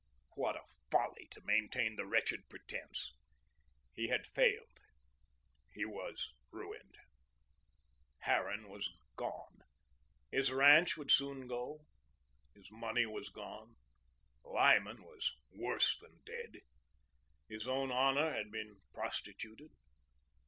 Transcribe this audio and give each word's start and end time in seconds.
What 0.33 0.55
a 0.55 0.63
folly 0.89 1.27
to 1.29 1.43
maintain 1.45 1.95
the 1.95 2.07
wretched 2.07 2.49
pretence! 2.49 3.13
He 3.93 4.07
had 4.07 4.25
failed. 4.25 4.79
He 5.75 5.85
was 5.85 6.33
ruined. 6.49 6.97
Harran 8.21 8.67
was 8.67 8.89
gone. 9.15 9.59
His 10.31 10.51
ranch 10.51 10.97
would 10.97 11.11
soon 11.11 11.45
go; 11.45 11.85
his 12.55 12.71
money 12.71 13.05
was 13.05 13.29
gone. 13.29 13.75
Lyman 14.43 15.03
was 15.03 15.35
worse 15.51 15.95
than 15.99 16.21
dead. 16.25 16.61
His 17.47 17.67
own 17.67 17.91
honour 17.91 18.33
had 18.33 18.49
been 18.49 18.77
prostituted. 18.95 19.69